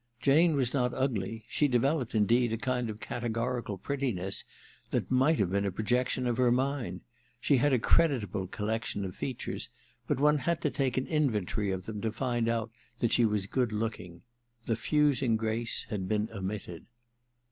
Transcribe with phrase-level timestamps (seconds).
[0.19, 4.43] Jane was not ugly; she developed, indeed, a lund of cate gorical prettiness
[4.89, 7.01] which might have been a projection of her mind.
[7.39, 9.69] She had a creditable collection of features,
[10.07, 13.45] but one had to take an inventory of them to find out that she was
[13.45, 14.23] good looking.
[14.65, 16.87] The fusing grace had been omitted.